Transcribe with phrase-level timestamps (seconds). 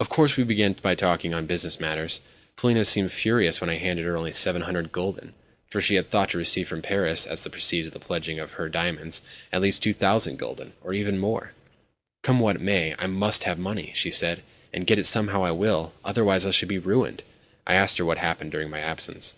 [0.00, 2.22] Of course, we began by talking on business matters.
[2.56, 5.34] Polina seemed furious when I handed her only 700 gülden,
[5.66, 8.52] for she had thought to receive from Paris, as the proceeds of the pledging of
[8.52, 9.20] her diamonds,
[9.52, 11.52] at least 2000 gülden, or even more.
[12.22, 14.42] "Come what may, I must have money," she said.
[14.72, 17.22] "And get it somehow I will—otherwise I shall be ruined."
[17.66, 19.34] I asked her what had happened during my absence.